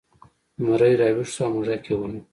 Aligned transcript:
زمری 0.59 0.93
راویښ 1.01 1.29
شو 1.33 1.41
او 1.45 1.49
موږک 1.53 1.83
یې 1.87 1.95
ونیو. 1.97 2.23